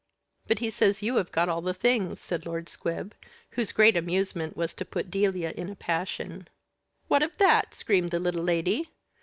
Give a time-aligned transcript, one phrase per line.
[0.47, 3.13] "But he says you have got all the things," said Lord Squib,
[3.51, 6.47] whose great amusement was to put Delia in a passion.
[7.07, 8.89] "What of that?" screamed the little lady.